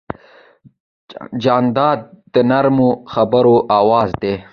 جانداد 1.43 1.99
د 2.33 2.35
نرمو 2.49 2.89
خبرو 3.13 3.55
آواز 3.79 4.09
دی. 4.21 4.33